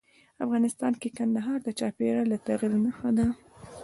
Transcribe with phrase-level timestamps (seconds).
[0.45, 3.27] افغانستان کې کندهار د چاپېریال د تغیر نښه ده.